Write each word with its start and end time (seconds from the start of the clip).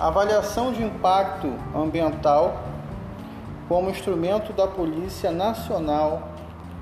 Avaliação 0.00 0.72
de 0.72 0.82
impacto 0.82 1.52
ambiental 1.76 2.62
como 3.68 3.90
instrumento 3.90 4.50
da 4.50 4.66
Polícia 4.66 5.30
Nacional 5.30 6.30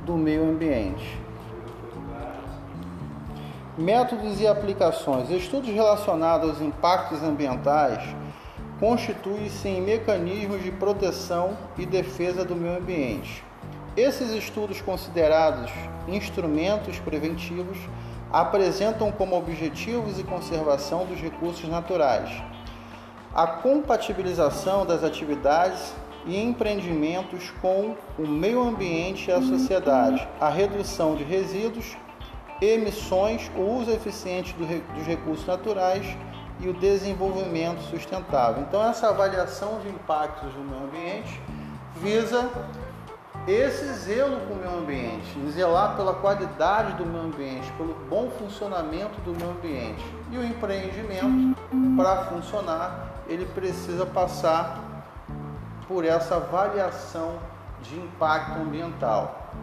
do 0.06 0.16
Meio 0.16 0.48
Ambiente. 0.48 1.20
Métodos 3.76 4.40
e 4.40 4.46
aplicações. 4.46 5.30
Estudos 5.30 5.68
relacionados 5.68 6.50
aos 6.50 6.60
impactos 6.60 7.20
ambientais 7.20 8.04
constituem-se 8.78 9.66
em 9.66 9.80
mecanismos 9.80 10.62
de 10.62 10.70
proteção 10.70 11.58
e 11.76 11.84
defesa 11.84 12.44
do 12.44 12.54
meio 12.54 12.78
ambiente. 12.78 13.44
Esses 13.96 14.30
estudos, 14.30 14.80
considerados 14.80 15.72
instrumentos 16.06 17.00
preventivos, 17.00 17.78
apresentam 18.32 19.10
como 19.10 19.36
objetivos 19.36 20.20
e 20.20 20.22
conservação 20.22 21.04
dos 21.04 21.20
recursos 21.20 21.68
naturais, 21.68 22.30
a 23.38 23.46
compatibilização 23.46 24.84
das 24.84 25.04
atividades 25.04 25.94
e 26.26 26.36
empreendimentos 26.36 27.52
com 27.62 27.94
o 28.18 28.26
meio 28.26 28.60
ambiente 28.60 29.30
e 29.30 29.32
a 29.32 29.40
sociedade, 29.40 30.28
a 30.40 30.48
redução 30.48 31.14
de 31.14 31.22
resíduos, 31.22 31.96
emissões, 32.60 33.48
o 33.56 33.60
uso 33.60 33.92
eficiente 33.92 34.52
dos 34.54 35.06
recursos 35.06 35.46
naturais 35.46 36.04
e 36.58 36.68
o 36.68 36.72
desenvolvimento 36.72 37.80
sustentável. 37.82 38.64
Então, 38.68 38.82
essa 38.82 39.08
avaliação 39.08 39.78
de 39.82 39.88
impactos 39.88 40.52
no 40.54 40.64
meio 40.64 40.82
ambiente 40.82 41.40
visa 41.94 42.50
esse 43.50 43.94
zelo 43.94 44.40
com 44.46 44.52
o 44.52 44.56
meio 44.56 44.78
ambiente, 44.78 45.50
zelar 45.50 45.96
pela 45.96 46.12
qualidade 46.12 46.92
do 46.94 47.06
meio 47.06 47.24
ambiente, 47.24 47.72
pelo 47.72 47.94
bom 48.10 48.28
funcionamento 48.30 49.18
do 49.22 49.32
meio 49.34 49.50
ambiente. 49.52 50.04
E 50.30 50.36
o 50.36 50.44
empreendimento, 50.44 51.56
para 51.96 52.24
funcionar, 52.24 53.22
ele 53.26 53.46
precisa 53.46 54.04
passar 54.04 54.78
por 55.86 56.04
essa 56.04 56.36
avaliação 56.36 57.38
de 57.80 57.96
impacto 57.96 58.60
ambiental. 58.60 59.54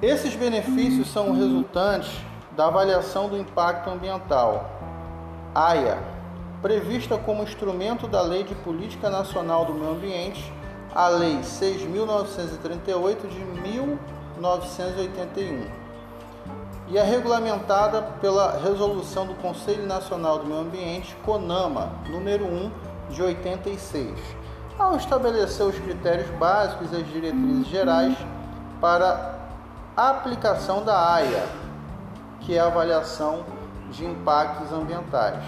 Esses 0.00 0.36
benefícios 0.36 1.08
são 1.08 1.32
resultantes 1.32 2.20
da 2.52 2.66
avaliação 2.66 3.28
do 3.28 3.36
impacto 3.36 3.90
ambiental, 3.90 4.70
AIA, 5.52 5.98
prevista 6.62 7.18
como 7.18 7.42
instrumento 7.42 8.06
da 8.06 8.22
Lei 8.22 8.44
de 8.44 8.54
Política 8.54 9.10
Nacional 9.10 9.64
do 9.64 9.74
Meio 9.74 9.90
Ambiente, 9.90 10.52
a 10.98 11.06
Lei 11.06 11.38
6.938 11.42 13.28
de 13.28 13.38
1981, 13.38 15.64
e 16.88 16.98
é 16.98 17.04
regulamentada 17.04 18.02
pela 18.20 18.58
Resolução 18.58 19.24
do 19.24 19.34
Conselho 19.34 19.86
Nacional 19.86 20.40
do 20.40 20.46
Meio 20.46 20.62
Ambiente, 20.62 21.14
CONAMA, 21.24 21.92
número 22.10 22.46
1, 22.46 22.72
de 23.10 23.22
86, 23.22 24.18
ao 24.76 24.96
estabelecer 24.96 25.64
os 25.64 25.78
critérios 25.78 26.28
básicos 26.30 26.92
e 26.92 26.96
as 26.96 27.06
diretrizes 27.06 27.68
gerais 27.68 28.18
para 28.80 29.38
a 29.96 30.10
aplicação 30.10 30.82
da 30.82 31.14
AIA, 31.14 31.46
que 32.40 32.56
é 32.56 32.58
a 32.58 32.66
avaliação 32.66 33.44
de 33.92 34.04
impactos 34.04 34.72
ambientais. 34.72 35.44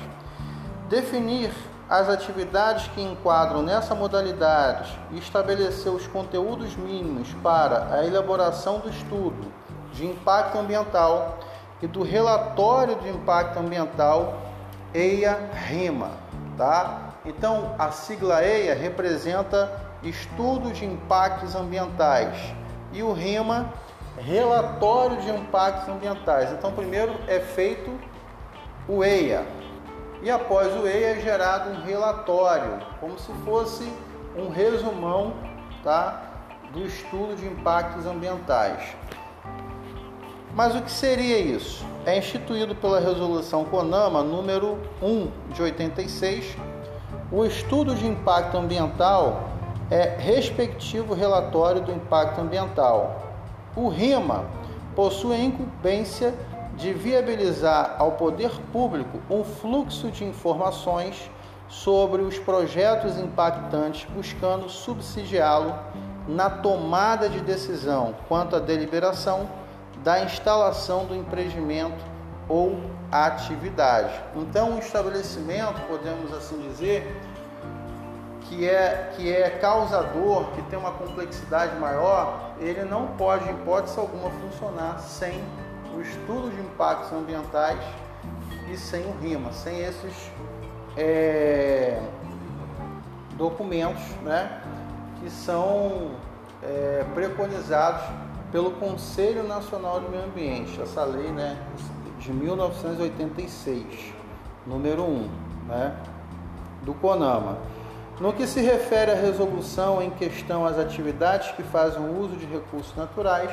Definir 0.89 1.53
as 1.91 2.09
atividades 2.09 2.87
que 2.95 3.03
enquadram 3.03 3.63
nessa 3.63 3.97
modalidade 3.97 4.97
e 5.11 5.19
estabelecer 5.19 5.91
os 5.91 6.07
conteúdos 6.07 6.77
mínimos 6.77 7.35
para 7.43 7.93
a 7.93 8.07
elaboração 8.07 8.79
do 8.79 8.89
estudo 8.89 9.53
de 9.93 10.07
impacto 10.07 10.57
ambiental 10.57 11.41
e 11.83 11.89
do 11.89 12.05
relatório 12.05 12.95
de 12.95 13.09
impacto 13.09 13.59
ambiental 13.59 14.39
EIA-RIMA, 14.95 16.13
tá? 16.57 17.11
Então, 17.25 17.75
a 17.77 17.91
sigla 17.91 18.45
EIA 18.45 18.75
representa 18.77 19.91
Estudo 20.05 20.71
de 20.71 20.85
Impactos 20.85 21.57
Ambientais 21.57 22.55
e 22.93 23.03
o 23.03 23.13
RIMA 23.13 23.69
relatório 24.17 25.21
de 25.21 25.31
impactos 25.31 25.89
ambientais. 25.89 26.53
Então, 26.53 26.73
primeiro 26.73 27.15
é 27.27 27.41
feito 27.41 27.91
o 28.89 29.03
EIA 29.03 29.60
e 30.23 30.31
após 30.31 30.75
o 30.75 30.87
EIA 30.87 31.17
é 31.17 31.21
gerado 31.21 31.71
um 31.71 31.83
relatório, 31.83 32.79
como 33.01 33.19
se 33.19 33.33
fosse 33.45 33.91
um 34.37 34.49
resumão 34.49 35.35
tá, 35.83 36.23
do 36.73 36.85
estudo 36.85 37.35
de 37.37 37.47
impactos 37.47 38.07
ambientais. 38.07 38.97
Mas 40.55 40.75
o 40.75 40.83
que 40.83 40.91
seria 40.91 41.39
isso? 41.39 41.85
É 42.05 42.19
instituído 42.19 42.75
pela 42.75 43.01
resolução 43.01 43.65
CONAMA 43.65 44.23
número 44.23 44.79
1 45.03 45.31
de 45.53 45.63
86. 45.63 46.57
O 47.33 47.45
estudo 47.45 47.95
de 47.95 48.07
impacto 48.07 48.57
ambiental 48.57 49.49
é 49.91 50.17
respectivo 50.17 51.15
relatório 51.15 51.81
do 51.81 51.93
impacto 51.93 52.41
ambiental, 52.41 53.31
o 53.75 53.89
RIMA 53.89 54.45
possui 54.95 55.35
a 55.37 55.39
incumbência 55.39 56.35
de 56.81 56.95
viabilizar 56.95 57.97
ao 57.99 58.13
poder 58.13 58.51
público 58.73 59.21
um 59.29 59.45
fluxo 59.45 60.11
de 60.11 60.25
informações 60.25 61.31
sobre 61.69 62.23
os 62.23 62.39
projetos 62.39 63.19
impactantes, 63.19 64.09
buscando 64.11 64.69
subsidiá-lo 64.69 65.79
na 66.27 66.49
tomada 66.49 67.29
de 67.29 67.41
decisão 67.41 68.15
quanto 68.29 68.57
à 68.57 68.59
deliberação 68.59 69.49
da 70.03 70.25
instalação 70.25 71.05
do 71.05 71.15
empreendimento 71.15 72.03
ou 72.49 72.81
atividade. 73.13 74.13
Então, 74.35 74.77
o 74.77 74.79
estabelecimento, 74.79 75.81
podemos 75.87 76.33
assim 76.33 76.59
dizer, 76.63 77.21
que 78.43 78.67
é, 78.67 79.13
que 79.15 79.33
é 79.33 79.51
causador, 79.51 80.47
que 80.53 80.63
tem 80.63 80.79
uma 80.79 80.93
complexidade 80.93 81.77
maior, 81.77 82.53
ele 82.59 82.83
não 82.85 83.09
pode, 83.19 83.49
em 83.49 83.53
hipótese 83.53 83.99
alguma, 83.99 84.31
funcionar 84.31 84.99
sem 84.99 85.41
o 85.97 86.01
estudo 86.01 86.51
de 86.51 86.61
impactos 86.61 87.13
ambientais 87.13 87.81
e 88.71 88.77
sem 88.77 89.05
o 89.05 89.13
RIMA, 89.21 89.53
sem 89.53 89.81
esses 89.81 90.31
é, 90.97 92.01
documentos 93.37 94.03
né, 94.23 94.63
que 95.21 95.31
são 95.31 96.13
é, 96.63 97.05
preconizados 97.15 98.03
pelo 98.53 98.73
Conselho 98.73 99.43
Nacional 99.45 100.01
do 100.01 100.09
Meio 100.09 100.25
Ambiente, 100.25 100.81
essa 100.81 101.05
lei 101.05 101.31
né, 101.31 101.57
de 102.19 102.33
1986, 102.33 104.13
número 104.67 105.03
1, 105.03 105.31
né, 105.69 105.97
do 106.83 106.95
CONAMA. 106.95 107.59
No 108.21 108.35
que 108.35 108.47
se 108.47 108.61
refere 108.61 109.13
à 109.13 109.15
resolução 109.15 110.03
em 110.03 110.11
questão 110.11 110.67
às 110.67 110.79
atividades 110.79 111.53
que 111.53 111.63
fazem 111.63 112.03
uso 112.19 112.37
de 112.37 112.45
recursos 112.45 112.95
naturais, 112.95 113.51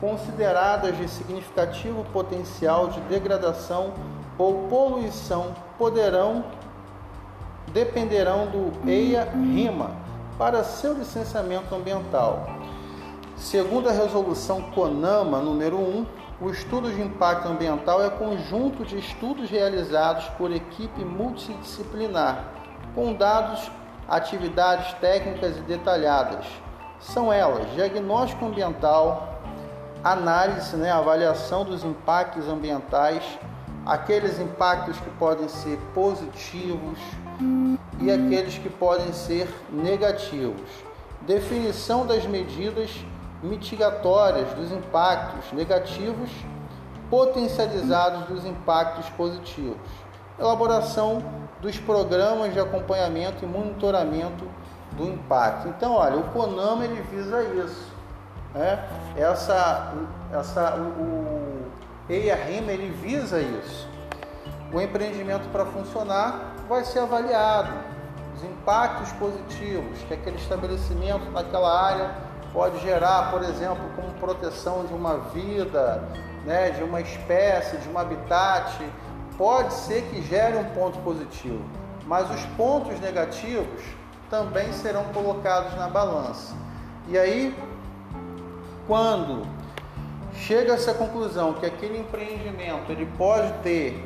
consideradas 0.00 0.96
de 0.96 1.08
significativo 1.08 2.04
potencial 2.12 2.88
de 2.88 3.00
degradação 3.02 3.92
ou 4.38 4.68
poluição, 4.68 5.54
poderão 5.76 6.44
dependerão 7.72 8.46
do 8.46 8.88
EIA-RIMA 8.88 9.90
para 10.38 10.64
seu 10.64 10.94
licenciamento 10.94 11.74
ambiental. 11.74 12.46
Segundo 13.36 13.88
a 13.88 13.92
resolução 13.92 14.62
CONAMA 14.72 15.38
número 15.40 15.76
1, 15.76 16.06
o 16.40 16.50
estudo 16.50 16.90
de 16.90 17.00
impacto 17.02 17.48
ambiental 17.48 18.02
é 18.02 18.08
conjunto 18.08 18.84
de 18.84 18.98
estudos 18.98 19.50
realizados 19.50 20.24
por 20.38 20.50
equipe 20.50 21.04
multidisciplinar, 21.04 22.44
com 22.94 23.12
dados 23.12 23.70
atividades 24.08 24.92
técnicas 24.94 25.58
e 25.58 25.60
detalhadas. 25.60 26.46
São 26.98 27.32
elas: 27.32 27.70
diagnóstico 27.74 28.46
ambiental, 28.46 29.39
análise, 30.02 30.76
né, 30.76 30.90
avaliação 30.90 31.64
dos 31.64 31.84
impactos 31.84 32.48
ambientais, 32.48 33.22
aqueles 33.84 34.38
impactos 34.38 34.98
que 34.98 35.10
podem 35.10 35.48
ser 35.48 35.78
positivos 35.94 36.98
e 38.00 38.10
aqueles 38.10 38.58
que 38.58 38.68
podem 38.68 39.12
ser 39.12 39.48
negativos. 39.70 40.68
Definição 41.22 42.06
das 42.06 42.24
medidas 42.26 42.90
mitigatórias 43.42 44.52
dos 44.54 44.70
impactos 44.72 45.52
negativos 45.52 46.30
potencializados 47.10 48.26
dos 48.26 48.44
impactos 48.44 49.08
positivos. 49.10 49.76
Elaboração 50.38 51.22
dos 51.60 51.78
programas 51.78 52.52
de 52.52 52.60
acompanhamento 52.60 53.44
e 53.44 53.46
monitoramento 53.46 54.46
do 54.92 55.04
impacto. 55.04 55.68
Então, 55.68 55.92
olha, 55.92 56.16
o 56.16 56.24
CONAMA 56.30 56.84
ele 56.84 57.02
visa 57.02 57.42
isso. 57.42 57.89
Né? 58.54 58.84
Essa, 59.16 59.92
essa, 60.32 60.76
o, 60.76 61.70
EIA-RIMA 62.08 62.72
ele 62.72 62.90
visa 62.90 63.40
isso. 63.40 63.88
O 64.72 64.80
empreendimento 64.80 65.48
para 65.50 65.64
funcionar 65.66 66.54
vai 66.68 66.84
ser 66.84 67.00
avaliado, 67.00 67.72
os 68.36 68.44
impactos 68.44 69.12
positivos 69.12 69.98
que 70.06 70.14
aquele 70.14 70.36
estabelecimento 70.36 71.30
naquela 71.30 71.86
área 71.86 72.14
pode 72.52 72.80
gerar, 72.80 73.30
por 73.30 73.42
exemplo, 73.42 73.84
como 73.94 74.12
proteção 74.14 74.84
de 74.84 74.94
uma 74.94 75.18
vida, 75.18 76.02
né, 76.44 76.70
de 76.70 76.82
uma 76.82 77.00
espécie, 77.00 77.76
de 77.76 77.88
um 77.88 77.98
habitat, 77.98 78.84
pode 79.36 79.72
ser 79.72 80.02
que 80.10 80.22
gere 80.22 80.56
um 80.56 80.64
ponto 80.70 80.98
positivo, 81.00 81.64
mas 82.06 82.30
os 82.30 82.44
pontos 82.56 82.98
negativos 83.00 83.82
também 84.28 84.72
serão 84.72 85.04
colocados 85.12 85.74
na 85.76 85.88
balança. 85.88 86.54
E 87.08 87.18
aí, 87.18 87.56
quando 88.90 89.46
chega 90.34 90.72
a 90.72 90.74
essa 90.74 90.92
conclusão 90.92 91.52
que 91.52 91.64
aquele 91.64 91.96
empreendimento 91.96 92.90
ele 92.90 93.06
pode 93.16 93.52
ter 93.62 94.04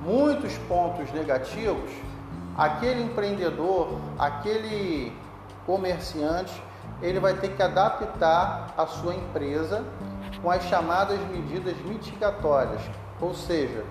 muitos 0.00 0.58
pontos 0.66 1.08
negativos, 1.12 1.88
aquele 2.58 3.04
empreendedor, 3.04 3.96
aquele 4.18 5.16
comerciante, 5.64 6.52
ele 7.00 7.20
vai 7.20 7.34
ter 7.34 7.50
que 7.50 7.62
adaptar 7.62 8.74
a 8.76 8.88
sua 8.88 9.14
empresa 9.14 9.84
com 10.42 10.50
as 10.50 10.64
chamadas 10.64 11.20
medidas 11.30 11.76
mitigatórias, 11.84 12.82
ou 13.20 13.34
seja, 13.34 13.84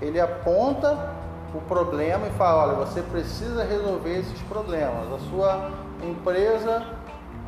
ele 0.00 0.20
aponta 0.20 1.12
o 1.52 1.60
problema 1.62 2.28
e 2.28 2.30
fala, 2.38 2.68
olha, 2.68 2.86
você 2.86 3.02
precisa 3.02 3.64
resolver 3.64 4.16
esses 4.16 4.40
problemas. 4.42 5.12
A 5.12 5.18
sua 5.28 5.70
empresa, 6.04 6.86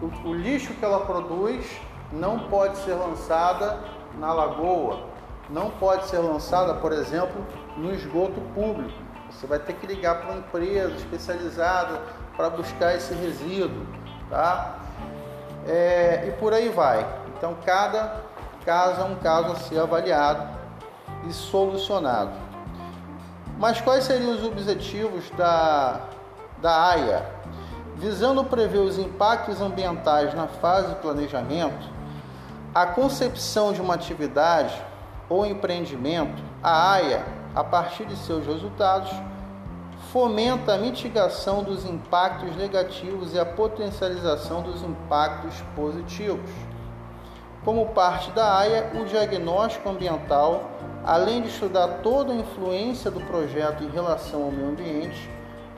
o, 0.03 0.31
o 0.31 0.35
lixo 0.35 0.75
que 0.75 0.85
ela 0.85 1.07
produz 1.07 1.65
não 2.13 2.41
pode 2.49 2.77
ser 2.79 2.95
lançada 2.95 3.79
na 4.19 4.33
lagoa, 4.33 5.01
não 5.49 5.71
pode 5.71 6.07
ser 6.07 6.19
lançada, 6.19 6.75
por 6.75 6.93
exemplo, 6.93 7.45
no 7.77 7.93
esgoto 7.93 8.41
público. 8.55 8.99
Você 9.31 9.47
vai 9.47 9.59
ter 9.59 9.75
que 9.75 9.87
ligar 9.87 10.21
para 10.21 10.31
uma 10.31 10.39
empresa 10.39 10.95
especializada 10.97 12.01
para 12.37 12.51
buscar 12.51 12.95
esse 12.95 13.15
resíduo, 13.15 13.87
tá? 14.29 14.77
É, 15.67 16.25
e 16.29 16.33
por 16.33 16.53
aí 16.53 16.69
vai. 16.69 17.07
Então, 17.37 17.57
cada 17.65 18.17
caso 18.65 19.01
é 19.01 19.05
um 19.05 19.17
caso 19.17 19.53
a 19.53 19.57
ser 19.57 19.79
avaliado 19.79 20.49
e 21.29 21.33
solucionado. 21.33 22.33
Mas 23.59 23.81
quais 23.81 24.05
seriam 24.05 24.33
os 24.33 24.45
objetivos 24.45 25.31
da, 25.31 26.01
da 26.61 26.91
AIA? 26.91 27.25
Visando 27.97 28.43
prever 28.43 28.79
os 28.79 28.99
impactos 28.99 29.61
ambientais 29.61 30.33
na 30.35 30.47
fase 30.47 30.89
de 30.89 30.95
planejamento, 30.97 32.00
a 32.75 32.87
concepção 32.87 33.73
de 33.73 33.81
uma 33.81 33.95
atividade 33.95 34.75
ou 35.29 35.45
empreendimento, 35.45 36.43
a 36.63 36.93
AIA, 36.93 37.25
a 37.55 37.65
partir 37.65 38.05
de 38.05 38.17
seus 38.17 38.47
resultados, 38.47 39.11
fomenta 40.13 40.75
a 40.75 40.79
mitigação 40.79 41.65
dos 41.65 41.85
impactos 41.85 42.55
negativos 42.57 43.35
e 43.35 43.39
a 43.39 43.45
potencialização 43.45 44.63
dos 44.63 44.83
impactos 44.83 45.55
positivos. 45.75 46.51
Como 47.65 47.87
parte 47.89 48.31
da 48.31 48.59
AIA, 48.59 48.93
o 49.01 49.05
diagnóstico 49.05 49.89
ambiental, 49.89 50.71
além 51.05 51.43
de 51.43 51.49
estudar 51.49 52.01
toda 52.03 52.33
a 52.33 52.37
influência 52.37 53.11
do 53.11 53.21
projeto 53.21 53.83
em 53.83 53.91
relação 53.91 54.45
ao 54.45 54.51
meio 54.51 54.69
ambiente, 54.69 55.29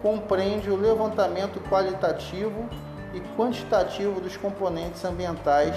compreende 0.03 0.71
o 0.71 0.77
levantamento 0.77 1.59
qualitativo 1.71 2.69
e 3.15 3.21
quantitativo 3.37 4.21
dos 4.21 4.37
componentes 4.37 5.05
ambientais 5.05 5.75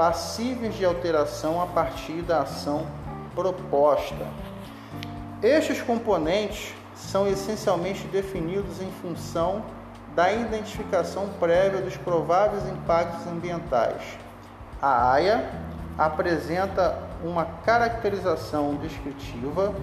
passíveis 0.00 0.74
de 0.76 0.84
alteração 0.86 1.60
a 1.60 1.66
partir 1.66 2.22
da 2.22 2.40
ação 2.40 2.86
proposta. 3.34 4.26
Estes 5.42 5.82
componentes 5.82 6.72
são 6.94 7.28
essencialmente 7.28 8.06
definidos 8.06 8.80
em 8.80 8.90
função 9.02 9.62
da 10.16 10.32
identificação 10.32 11.28
prévia 11.38 11.82
dos 11.82 11.98
prováveis 11.98 12.66
impactos 12.66 13.26
ambientais. 13.26 14.02
A 14.80 15.12
AIA 15.12 15.50
apresenta 15.98 16.98
uma 17.22 17.44
caracterização 17.66 18.76
descritiva 18.76 19.74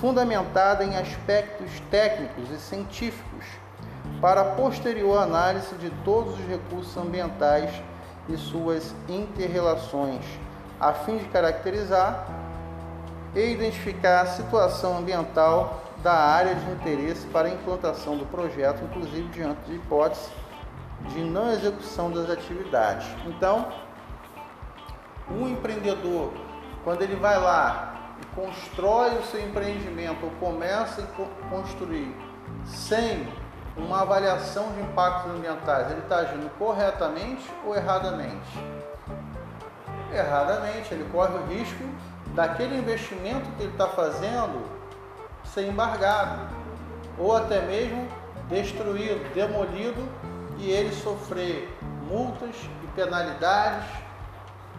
fundamentada 0.00 0.84
em 0.84 0.96
aspectos 0.96 1.68
técnicos 1.90 2.50
e 2.50 2.58
científicos 2.60 3.44
para 4.22 4.42
posterior 4.42 5.18
análise 5.18 5.74
de 5.74 5.90
todos 6.02 6.32
os 6.32 6.46
recursos 6.46 6.96
ambientais 6.96 7.70
e 8.28 8.36
suas 8.36 8.94
interrelações, 9.08 10.24
a 10.80 10.92
fim 10.92 11.18
de 11.18 11.24
caracterizar 11.26 12.26
e 13.34 13.52
identificar 13.52 14.22
a 14.22 14.26
situação 14.26 14.98
ambiental 14.98 15.82
da 16.02 16.14
área 16.14 16.54
de 16.54 16.70
interesse 16.70 17.26
para 17.28 17.48
a 17.48 17.50
implantação 17.50 18.16
do 18.16 18.26
projeto, 18.26 18.82
inclusive 18.84 19.28
diante 19.28 19.60
de 19.66 19.74
hipótese 19.74 20.30
de 21.08 21.20
não 21.20 21.52
execução 21.52 22.10
das 22.10 22.30
atividades. 22.30 23.06
Então, 23.26 23.68
um 25.30 25.48
empreendedor, 25.48 26.32
quando 26.84 27.02
ele 27.02 27.16
vai 27.16 27.38
lá 27.38 28.14
e 28.20 28.26
constrói 28.34 29.18
o 29.18 29.22
seu 29.24 29.40
empreendimento 29.44 30.24
ou 30.24 30.30
começa 30.32 31.02
a 31.02 31.48
construir 31.50 32.14
sem 32.64 33.28
uma 33.76 34.02
avaliação 34.02 34.72
de 34.72 34.80
impactos 34.80 35.30
ambientais, 35.32 35.90
ele 35.90 36.00
está 36.00 36.16
agindo 36.16 36.50
corretamente 36.58 37.50
ou 37.64 37.74
erradamente? 37.74 38.58
Erradamente, 40.12 40.94
ele 40.94 41.08
corre 41.12 41.34
o 41.34 41.46
risco 41.46 41.84
daquele 42.34 42.78
investimento 42.78 43.48
que 43.56 43.62
ele 43.64 43.72
está 43.72 43.88
fazendo 43.88 44.64
ser 45.44 45.68
embargado 45.68 46.48
ou 47.18 47.36
até 47.36 47.60
mesmo 47.62 48.08
destruído, 48.48 49.32
demolido 49.34 50.06
e 50.58 50.70
ele 50.70 50.94
sofrer 50.94 51.76
multas 52.08 52.54
e 52.82 52.86
penalidades 52.94 53.88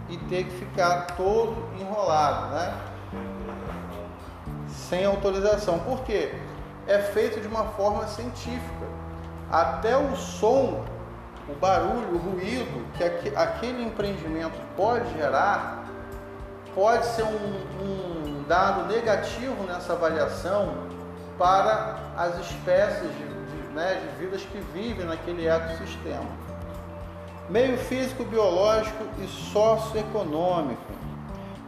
e 0.09 0.17
ter 0.17 0.45
que 0.45 0.51
ficar 0.51 1.07
todo 1.17 1.69
enrolado, 1.79 2.55
né? 2.55 2.73
Sem 4.67 5.05
autorização. 5.05 5.79
Por 5.79 6.03
quê? 6.03 6.33
É 6.88 7.00
feito 7.00 7.42
de 7.42 7.48
uma 7.48 7.66
forma 7.66 8.07
científica. 8.07 8.88
Até 9.51 9.98
o 9.98 10.16
som, 10.16 10.86
o 11.50 11.54
barulho, 11.56 12.16
o 12.16 12.18
ruído 12.18 12.86
que 12.98 13.04
aquele 13.36 13.84
empreendimento 13.84 14.57
pode 14.75 15.12
gerar, 15.13 15.86
pode 16.74 17.06
ser 17.07 17.24
um, 17.24 17.84
um 17.84 18.44
dado 18.48 18.86
negativo 18.88 19.63
nessa 19.63 19.94
avaliação 19.94 20.88
para 21.38 21.98
as 22.18 22.38
espécies 22.39 23.10
de, 23.12 23.24
de, 23.24 23.74
né, 23.74 24.01
de 24.01 24.24
vidas 24.24 24.42
que 24.42 24.60
vivem 24.74 25.06
naquele 25.06 25.48
ecossistema. 25.48 26.25
Meio 27.50 27.78
físico, 27.78 28.24
biológico 28.24 29.06
e 29.19 29.28
socioeconômico. 29.28 30.81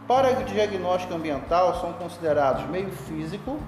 Para 0.06 0.40
o 0.40 0.44
diagnóstico 0.44 1.14
ambiental 1.14 1.80
são 1.80 1.92
considerados 1.92 2.66
meio 2.68 2.90
físico, 2.90 3.58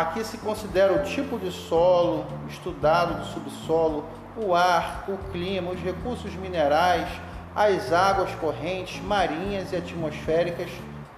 aqui 0.00 0.24
se 0.24 0.38
considera 0.38 0.92
o 0.92 1.02
tipo 1.02 1.38
de 1.38 1.50
solo 1.50 2.26
estudado 2.48 3.20
do 3.20 3.26
subsolo, 3.26 4.04
o 4.36 4.54
ar, 4.54 5.04
o 5.08 5.16
clima, 5.32 5.72
os 5.72 5.80
recursos 5.80 6.32
minerais, 6.34 7.08
as 7.54 7.92
águas 7.92 8.30
correntes, 8.36 9.02
marinhas 9.02 9.72
e 9.72 9.76
atmosféricas 9.76 10.70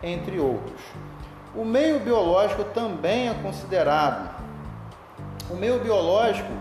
entre 0.02 0.38
outros. 0.38 0.80
O 1.54 1.64
meio 1.64 2.00
biológico 2.00 2.64
também 2.64 3.28
é 3.28 3.34
considerado. 3.34 4.30
O 5.50 5.56
meio 5.56 5.80
biológico 5.80 6.52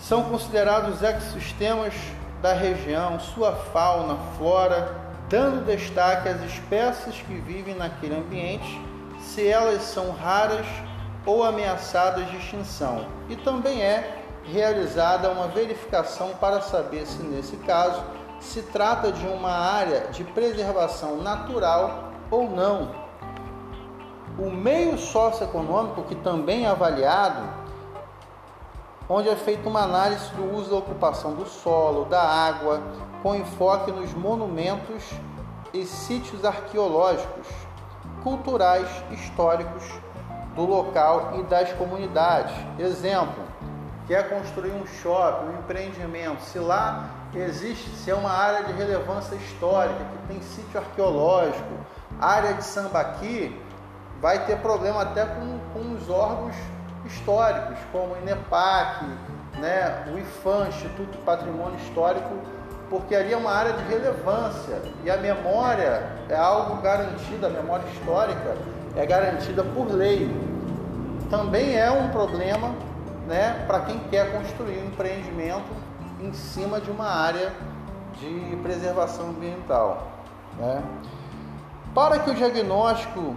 são 0.00 0.24
considerados 0.24 0.96
os 0.96 1.02
ecossistemas 1.02 1.94
da 2.42 2.52
região, 2.52 3.18
sua 3.20 3.52
fauna, 3.52 4.16
flora, 4.36 4.94
dando 5.28 5.64
destaque 5.64 6.28
às 6.28 6.42
espécies 6.42 7.22
que 7.22 7.34
vivem 7.34 7.76
naquele 7.76 8.16
ambiente, 8.16 8.80
se 9.20 9.46
elas 9.46 9.82
são 9.82 10.10
raras 10.10 10.66
ou 11.24 11.44
ameaçadas 11.44 12.28
de 12.30 12.36
extinção. 12.36 13.06
E 13.28 13.36
também 13.36 13.82
é 13.82 14.22
realizada 14.44 15.30
uma 15.30 15.48
verificação 15.48 16.30
para 16.40 16.60
saber 16.60 17.06
se, 17.06 17.22
nesse 17.22 17.56
caso, 17.58 18.02
se 18.40 18.62
trata 18.62 19.12
de 19.12 19.26
uma 19.26 19.52
área 19.52 20.08
de 20.08 20.24
preservação 20.24 21.16
natural 21.18 22.12
ou 22.30 22.50
não. 22.50 22.90
O 24.38 24.50
meio 24.50 24.98
socioeconômico, 24.98 26.02
que 26.02 26.16
também 26.16 26.64
é 26.64 26.68
avaliado, 26.68 27.42
onde 29.08 29.28
é 29.28 29.36
feita 29.36 29.68
uma 29.68 29.82
análise 29.82 30.28
do 30.30 30.56
uso 30.56 30.70
da 30.70 30.76
ocupação 30.76 31.34
do 31.34 31.46
solo, 31.46 32.06
da 32.06 32.22
água, 32.22 32.82
com 33.22 33.36
enfoque 33.36 33.92
nos 33.92 34.12
monumentos 34.14 35.04
e 35.72 35.84
sítios 35.84 36.44
arqueológicos, 36.44 37.46
culturais, 38.22 38.88
históricos 39.10 39.84
do 40.54 40.64
local 40.64 41.34
e 41.38 41.42
das 41.44 41.72
comunidades. 41.72 42.54
Exemplo, 42.78 43.42
quer 44.06 44.28
construir 44.28 44.72
um 44.72 44.86
shopping, 44.86 45.46
um 45.46 45.58
empreendimento, 45.58 46.42
se 46.42 46.58
lá 46.58 47.08
existe, 47.34 47.88
se 47.90 48.10
é 48.10 48.14
uma 48.14 48.30
área 48.30 48.64
de 48.64 48.72
relevância 48.72 49.34
histórica, 49.34 49.98
que 49.98 50.32
tem 50.32 50.42
sítio 50.42 50.80
arqueológico, 50.80 51.74
área 52.20 52.54
de 52.54 52.64
sambaqui 52.64 53.60
vai 54.20 54.44
ter 54.46 54.58
problema 54.58 55.02
até 55.02 55.24
com, 55.24 55.58
com 55.72 55.94
os 55.94 56.08
órgãos 56.08 56.54
históricos, 57.04 57.78
como 57.90 58.14
o 58.14 58.18
INEPAC, 58.18 59.04
né, 59.58 60.04
o 60.12 60.18
IFAM, 60.18 60.68
Instituto 60.68 61.18
Patrimônio 61.24 61.78
Histórico, 61.80 62.38
porque 62.88 63.14
ali 63.14 63.32
é 63.32 63.36
uma 63.36 63.50
área 63.50 63.72
de 63.72 63.84
relevância 63.84 64.80
e 65.02 65.10
a 65.10 65.16
memória 65.16 66.06
é 66.28 66.36
algo 66.36 66.80
garantido, 66.82 67.46
a 67.46 67.50
memória 67.50 67.84
histórica 67.88 68.56
é 68.96 69.06
garantida 69.06 69.64
por 69.64 69.90
lei. 69.90 70.30
Também 71.30 71.76
é 71.76 71.90
um 71.90 72.08
problema 72.10 72.74
né, 73.26 73.64
para 73.66 73.80
quem 73.80 73.98
quer 74.10 74.32
construir 74.32 74.78
um 74.78 74.86
empreendimento 74.86 75.70
em 76.20 76.32
cima 76.32 76.80
de 76.80 76.90
uma 76.90 77.06
área 77.06 77.52
de 78.20 78.56
preservação 78.62 79.30
ambiental. 79.30 80.08
Né? 80.58 80.82
Para 81.94 82.18
que 82.18 82.30
o 82.30 82.34
diagnóstico 82.34 83.36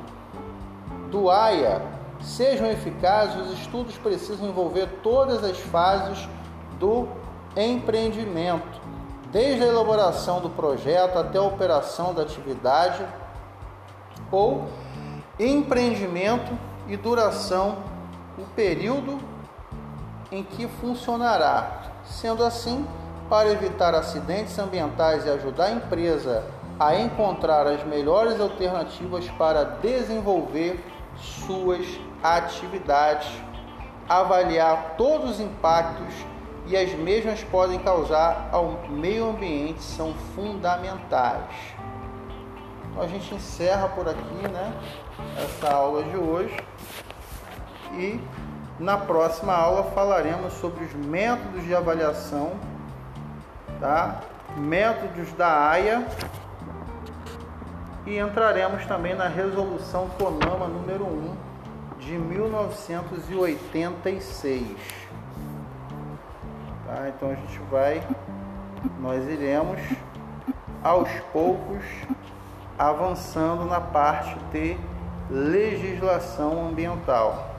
do 1.10 1.30
AIA 1.30 1.82
sejam 2.22 2.68
eficazes, 2.68 3.36
os 3.36 3.60
estudos 3.60 3.98
precisam 3.98 4.48
envolver 4.48 4.88
todas 5.02 5.44
as 5.44 5.58
fases 5.60 6.28
do 6.80 7.08
empreendimento, 7.56 8.82
desde 9.32 9.64
a 9.64 9.68
elaboração 9.68 10.42
do 10.42 10.50
projeto 10.50 11.18
até 11.18 11.38
a 11.38 11.42
operação 11.42 12.14
da 12.14 12.24
atividade 12.24 13.06
ou 14.32 14.68
empreendimento 15.40 16.58
e 16.88 16.96
duração, 16.96 17.78
o 18.38 18.44
período 18.56 19.20
em 20.32 20.44
que 20.44 20.68
funcionará. 20.68 21.84
Sendo 22.06 22.44
assim, 22.44 22.86
para 23.30 23.50
evitar 23.50 23.96
acidentes 23.96 24.58
ambientais 24.60 25.26
e 25.26 25.30
ajudar 25.30 25.66
a 25.66 25.72
empresa 25.72 26.44
a 26.80 26.96
encontrar 27.00 27.66
as 27.68 27.84
melhores 27.86 28.40
alternativas 28.40 29.28
para 29.32 29.64
desenvolver 29.64 30.84
suas 31.18 31.86
atividades, 32.22 33.28
avaliar 34.08 34.96
todos 34.98 35.32
os 35.32 35.40
impactos 35.40 36.14
e 36.68 36.76
as 36.76 36.92
mesmas 36.94 37.44
podem 37.44 37.80
causar 37.80 38.50
ao 38.52 38.84
meio 38.90 39.30
ambiente 39.30 39.82
são 39.82 40.14
fundamentais. 40.36 41.76
A 42.98 43.08
gente 43.08 43.36
encerra 43.36 43.90
por 43.90 44.08
aqui, 44.08 44.48
né, 44.48 44.74
essa 45.38 45.74
aula 45.74 46.02
de 46.04 46.16
hoje 46.16 46.56
e 47.92 48.22
na 48.80 48.98
próxima 48.98 49.54
aula 49.54 49.84
falaremos 49.92 50.54
sobre 50.54 50.86
os 50.86 50.94
métodos 50.94 51.62
de 51.64 51.76
avaliação, 51.76 52.54
tá? 53.82 54.22
Métodos 54.56 55.34
da 55.34 55.72
AIA 55.72 56.08
e 58.06 58.18
entraremos 58.18 58.86
também 58.86 59.14
na 59.14 59.28
resolução 59.28 60.08
CONAMA 60.18 60.68
número 60.68 61.04
1 61.04 61.36
de 62.00 62.14
1986. 62.14 64.78
Tá? 66.86 67.10
Então 67.10 67.32
a 67.32 67.36
gente 67.36 67.60
vai, 67.70 68.02
nós 69.00 69.28
iremos 69.28 69.82
aos 70.84 71.10
poucos 71.34 71.84
avançando 72.78 73.66
na 73.66 73.80
parte 73.80 74.38
de 74.52 74.78
legislação 75.30 76.68
ambiental. 76.68 77.55